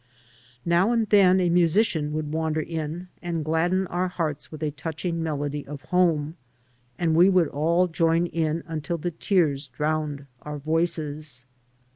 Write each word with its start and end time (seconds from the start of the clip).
Now 0.65 0.91
and 0.91 1.05
then 1.09 1.39
a 1.39 1.47
musician 1.49 2.11
would 2.13 2.31
wander 2.31 2.59
in 2.59 3.09
and 3.21 3.45
gladden 3.45 3.85
our 3.85 4.07
hearts 4.07 4.51
with 4.51 4.63
a 4.63 4.71
touching 4.71 5.21
melody 5.21 5.63
of 5.67 5.79
home, 5.93 6.37
and 6.97 7.13
we 7.13 7.29
would 7.29 7.49
all 7.49 7.87
join 7.87 8.25
in 8.25 8.63
until 8.65 8.97
the 8.97 9.11
tears 9.11 9.67
drowned 9.67 10.25
our 10.41 10.57
voices. 10.57 11.45